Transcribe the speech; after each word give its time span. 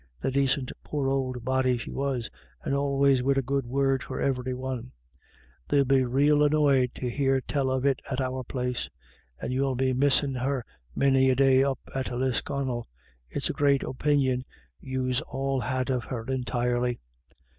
The 0.19 0.31
dacint 0.31 0.71
poor 0.83 1.07
old 1.09 1.45
body 1.45 1.77
she 1.77 1.91
was, 1.91 2.27
and 2.63 2.73
always 2.73 3.21
wid 3.21 3.37
a 3.37 3.43
good 3.43 3.67
word 3.67 4.01
for 4.01 4.19
ivery 4.19 4.55
one. 4.55 4.91
They'll 5.69 5.85
be 5.85 6.03
rael 6.05 6.41
annoyed 6.43 6.95
to 6.95 7.07
hear 7.07 7.39
tell 7.39 7.69
of 7.69 7.85
it 7.85 7.99
at 8.09 8.19
our 8.19 8.43
place. 8.43 8.89
And 9.39 9.53
you'll 9.53 9.75
be 9.75 9.93
missin' 9.93 10.33
her 10.33 10.65
many 10.95 11.29
a 11.29 11.35
day 11.35 11.63
up 11.63 11.77
at 11.93 12.11
Lisconnel; 12.11 12.87
it's 13.29 13.51
a 13.51 13.53
great 13.53 13.83
opinion 13.83 14.43
yous 14.79 15.21
all 15.21 15.59
had 15.59 15.91
of 15.91 16.05
her 16.05 16.25
entirely." 16.25 16.99